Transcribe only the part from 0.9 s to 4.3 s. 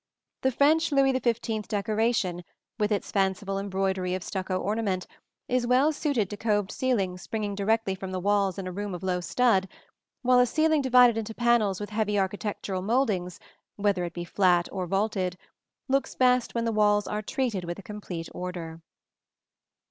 Louis XV decoration, with its fanciful embroidery of